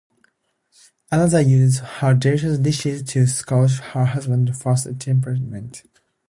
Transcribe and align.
Another 1.11 1.41
uses 1.41 1.77
her 1.77 2.15
delicious 2.15 2.57
dishes 2.57 3.03
to 3.03 3.27
soothe 3.27 3.77
her 3.93 4.05
husband's 4.05 4.59
fiery 4.59 4.95
temperament. 4.95 5.83